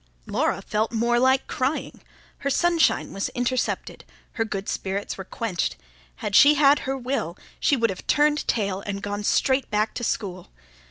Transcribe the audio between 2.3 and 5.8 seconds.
her sunshine was intercepted, her good spirits were quenched;